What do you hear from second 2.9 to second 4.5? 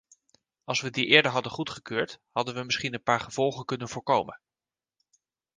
een paar gevolgen kunnen voorkomen.